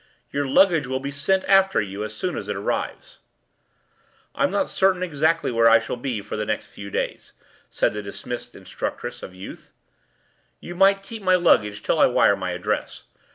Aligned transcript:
Your 0.31 0.47
luggage 0.47 0.87
will 0.87 0.99
be 0.99 1.11
sent 1.11 1.43
after 1.45 1.79
you 1.79 2.03
as 2.03 2.15
soon 2.15 2.35
as 2.35 2.49
it 2.49 2.55
arrives.” 2.55 3.19
“I’m 4.33 4.49
not 4.49 4.67
certain 4.67 5.03
exactly 5.03 5.51
where 5.51 5.69
I 5.69 5.77
shall 5.77 5.95
be 5.95 6.23
for 6.23 6.35
the 6.35 6.43
next 6.43 6.65
few 6.65 6.89
days,” 6.89 7.33
said 7.69 7.93
the 7.93 8.01
dismissed 8.01 8.55
instructress 8.55 9.21
of 9.21 9.35
youth; 9.35 9.71
“you 10.59 10.73
might 10.73 11.03
keep 11.03 11.21
my 11.21 11.35
luggage 11.35 11.83
till 11.83 11.99
I 11.99 12.07
wire 12.07 12.35
my 12.35 12.49
address. 12.49 13.03